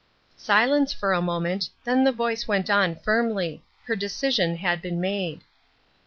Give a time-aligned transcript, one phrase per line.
[0.39, 3.61] Silence for a moment: then the voice went on firmly.
[3.85, 5.41] Her decision had been made.